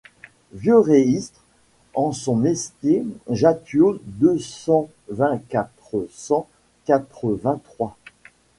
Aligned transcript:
vieux 0.51 0.79
reistre 0.79 1.41
en 1.93 2.11
son 2.11 2.35
mestier 2.35 3.05
Jattiot 3.29 3.99
deux 4.05 4.39
cent 4.39 4.89
vingt-quatre 5.09 6.07
cent 6.09 6.47
quatre-vingt-trois. 6.85 7.95